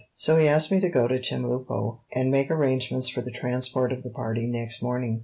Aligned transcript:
So 0.15 0.39
he 0.39 0.47
asked 0.47 0.71
me 0.71 0.79
to 0.79 0.89
go 0.89 1.07
to 1.07 1.19
Chemulpo 1.19 1.99
and 2.11 2.31
make 2.31 2.49
arrangements 2.49 3.07
for 3.07 3.21
the 3.21 3.29
transport 3.29 3.91
of 3.93 4.01
the 4.01 4.09
party 4.09 4.47
next 4.47 4.81
morning. 4.81 5.19